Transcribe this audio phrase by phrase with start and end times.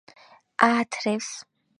[0.67, 1.29] აათრევს